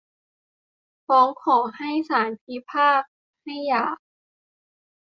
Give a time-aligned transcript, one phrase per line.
[1.07, 3.11] ฟ้องขอให้ศาลพิพากษา
[3.43, 3.85] ให้หย่า